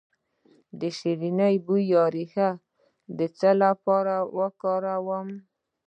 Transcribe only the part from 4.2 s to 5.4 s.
وکاروم؟